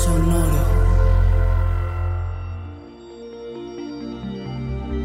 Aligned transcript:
Sonoro. 0.00 0.64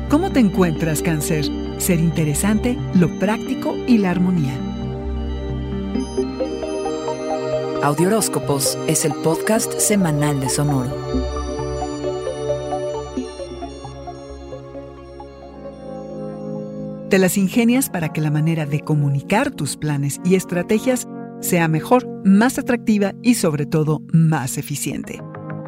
¿Cómo 0.10 0.32
te 0.32 0.40
encuentras, 0.40 1.02
cáncer? 1.02 1.46
Ser 1.80 2.00
interesante, 2.00 2.78
lo 2.94 3.10
práctico 3.20 3.76
y 3.88 3.98
la 3.98 4.12
armonía. 4.12 4.54
Audioróscopos 7.84 8.78
es 8.88 9.04
el 9.04 9.14
podcast 9.16 9.78
semanal 9.80 10.40
de 10.40 10.48
Sonoro. 10.48 10.96
Te 17.10 17.20
las 17.20 17.38
ingenias 17.38 17.90
para 17.90 18.14
que 18.14 18.22
la 18.22 18.32
manera 18.32 18.66
de 18.66 18.80
comunicar 18.80 19.52
tus 19.52 19.76
planes 19.76 20.22
y 20.24 20.36
estrategias 20.36 21.06
sea 21.42 21.68
mejor, 21.68 22.08
más 22.26 22.58
atractiva 22.58 23.14
y 23.22 23.36
sobre 23.36 23.66
todo 23.66 24.02
más 24.12 24.58
eficiente. 24.58 25.22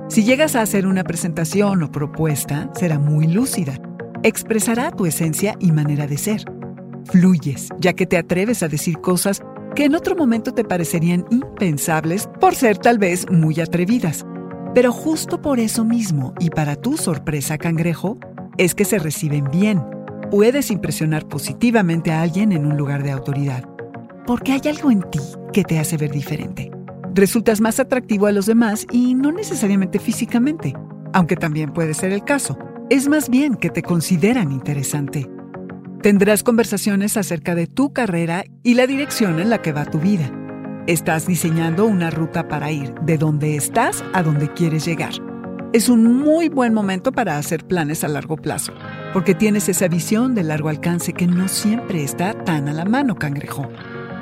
Si 0.10 0.24
llegas 0.24 0.56
a 0.56 0.62
hacer 0.62 0.88
una 0.88 1.04
presentación 1.04 1.84
o 1.84 1.92
propuesta, 1.92 2.72
será 2.76 2.98
muy 2.98 3.28
lúcida. 3.28 3.80
Expresará 4.24 4.92
tu 4.92 5.06
esencia 5.06 5.56
y 5.60 5.72
manera 5.72 6.08
de 6.08 6.18
ser. 6.18 6.44
Fluyes, 7.06 7.70
ya 7.80 7.94
que 7.94 8.06
te 8.06 8.18
atreves 8.18 8.64
a 8.64 8.68
decir 8.68 9.00
cosas 9.00 9.42
que 9.76 9.86
en 9.86 9.96
otro 9.96 10.16
momento 10.16 10.54
te 10.54 10.64
parecerían 10.64 11.26
impensables 11.30 12.28
por 12.40 12.56
ser 12.56 12.78
tal 12.78 12.98
vez 12.98 13.30
muy 13.30 13.60
atrevidas. 13.60 14.26
Pero 14.74 14.92
justo 14.92 15.42
por 15.42 15.60
eso 15.60 15.86
mismo, 15.86 16.34
y 16.40 16.50
para 16.50 16.76
tu 16.76 16.98
sorpresa, 16.98 17.58
cangrejo, 17.58 18.18
es 18.58 18.74
que 18.76 18.86
se 18.86 19.00
reciben 19.00 19.46
bien. 19.52 19.84
Puedes 20.32 20.72
impresionar 20.72 21.28
positivamente 21.28 22.12
a 22.12 22.22
alguien 22.22 22.52
en 22.52 22.66
un 22.66 22.78
lugar 22.78 23.04
de 23.04 23.12
autoridad 23.12 23.77
porque 24.28 24.52
hay 24.52 24.62
algo 24.70 24.92
en 24.92 25.02
ti 25.10 25.22
que 25.54 25.64
te 25.64 25.80
hace 25.80 25.98
ver 25.98 26.12
diferente. 26.12 26.70
Resultas 27.16 27.62
más 27.62 27.80
atractivo 27.80 28.28
a 28.28 28.32
los 28.32 28.46
demás 28.46 28.86
y 28.92 29.16
no 29.16 29.32
necesariamente 29.32 29.98
físicamente, 29.98 30.76
aunque 31.14 31.38
también 31.38 31.72
puede 31.72 31.96
ser 31.96 32.12
el 32.12 32.24
caso. 32.24 32.60
Es 32.90 33.08
más 33.08 33.30
bien 33.30 33.56
que 33.56 33.70
te 33.70 33.82
consideran 33.82 34.52
interesante. 34.52 35.28
Tendrás 36.04 36.44
conversaciones 36.44 37.18
acerca 37.18 37.56
de 37.56 37.66
tu 37.66 37.92
carrera 37.92 38.44
y 38.62 38.76
la 38.76 38.86
dirección 38.86 39.40
en 39.40 39.50
la 39.50 39.62
que 39.62 39.72
va 39.72 39.86
tu 39.86 40.00
vida. 40.00 40.32
Estás 40.86 41.26
diseñando 41.26 41.86
una 41.86 42.12
ruta 42.12 42.48
para 42.48 42.72
ir 42.72 42.94
de 43.02 43.18
donde 43.18 43.56
estás 43.56 44.04
a 44.14 44.22
donde 44.24 44.54
quieres 44.54 44.86
llegar. 44.86 45.14
Es 45.74 45.90
un 45.90 46.20
muy 46.20 46.50
buen 46.50 46.74
momento 46.74 47.12
para 47.12 47.38
hacer 47.38 47.66
planes 47.66 48.04
a 48.04 48.08
largo 48.08 48.38
plazo, 48.38 48.74
porque 49.14 49.36
tienes 49.36 49.68
esa 49.70 49.88
visión 49.88 50.36
de 50.36 50.44
largo 50.44 50.70
alcance 50.70 51.14
que 51.14 51.28
no 51.28 51.48
siempre 51.48 52.04
está 52.04 52.34
tan 52.34 52.70
a 52.70 52.74
la 52.74 52.86
mano, 52.86 53.16
cangrejo. 53.16 53.70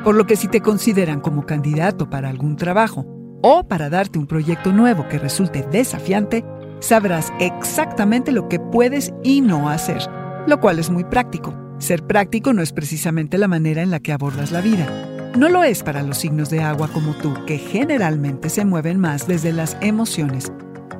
Por 0.05 0.13
lo 0.13 0.27
que 0.27 0.35
si 0.35 0.47
te 0.47 0.61
consideran 0.61 1.19
como 1.19 1.47
candidato 1.47 2.11
para 2.11 2.29
algún 2.29 2.57
trabajo 2.57 3.07
o 3.41 3.67
para 3.67 3.89
darte 3.89 4.19
un 4.19 4.27
proyecto 4.27 4.71
nuevo 4.71 5.07
que 5.09 5.17
resulte 5.17 5.65
desafiante, 5.71 6.45
sabrás 6.79 7.33
exactamente 7.39 8.31
lo 8.31 8.47
que 8.47 8.59
puedes 8.59 9.11
y 9.23 9.41
no 9.41 9.67
hacer, 9.67 10.03
lo 10.45 10.59
cual 10.59 10.77
es 10.77 10.91
muy 10.91 11.05
práctico. 11.05 11.55
Ser 11.79 12.03
práctico 12.03 12.53
no 12.53 12.61
es 12.61 12.71
precisamente 12.71 13.39
la 13.39 13.47
manera 13.47 13.81
en 13.81 13.89
la 13.89 13.99
que 13.99 14.13
abordas 14.13 14.51
la 14.51 14.61
vida. 14.61 14.85
No 15.35 15.49
lo 15.49 15.63
es 15.63 15.81
para 15.81 16.03
los 16.03 16.19
signos 16.19 16.51
de 16.51 16.61
agua 16.61 16.87
como 16.93 17.15
tú, 17.15 17.33
que 17.47 17.57
generalmente 17.57 18.51
se 18.51 18.63
mueven 18.63 18.99
más 18.99 19.27
desde 19.27 19.53
las 19.53 19.75
emociones. 19.81 20.51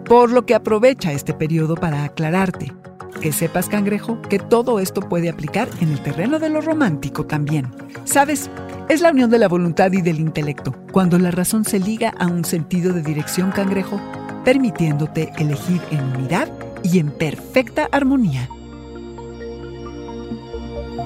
Por 0.06 0.32
lo 0.32 0.48
que 0.48 0.56
aprovecha 0.56 1.12
este 1.12 1.36
periodo 1.36 1.76
para 1.76 2.06
aclararte. 2.06 2.74
Que 3.22 3.32
sepas, 3.32 3.70
cangrejo, 3.70 4.20
que 4.24 4.40
todo 4.40 4.80
esto 4.80 5.02
puede 5.02 5.30
aplicar 5.30 5.70
en 5.80 5.92
el 5.92 6.02
terreno 6.02 6.40
de 6.40 6.50
lo 6.50 6.60
romántico 6.60 7.26
también. 7.26 7.72
¿Sabes? 8.04 8.50
Es 8.88 9.02
la 9.02 9.10
unión 9.10 9.32
de 9.32 9.40
la 9.40 9.48
voluntad 9.48 9.92
y 9.94 10.02
del 10.02 10.20
intelecto, 10.20 10.76
cuando 10.92 11.18
la 11.18 11.32
razón 11.32 11.66
se 11.66 11.80
liga 11.80 12.14
a 12.20 12.28
un 12.28 12.46
sentido 12.46 12.94
de 12.94 13.02
dirección 13.02 13.52
cangrejo, 13.52 14.00
permitiéndote 14.44 15.34
elegir 15.40 15.82
en 15.90 16.04
unidad 16.16 16.48
y 16.84 17.00
en 17.00 17.10
perfecta 17.10 17.90
armonía. 17.92 18.48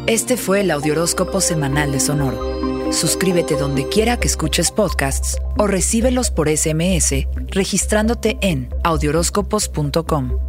Este 0.08 0.36
fue 0.36 0.62
el 0.62 0.72
Audioróscopo 0.72 1.40
Semanal 1.40 1.94
de 1.94 2.02
Sonoro. 2.02 2.92
Suscríbete 2.92 3.56
donde 3.56 3.88
quiera 3.88 4.18
que 4.18 4.28
escuches 4.28 4.72
podcasts 4.72 5.38
o 5.58 5.66
recíbelos 5.66 6.32
por 6.32 6.50
SMS 6.50 7.28
registrándote 7.48 8.38
en 8.42 8.70
audioróscopos.com. 8.84 10.49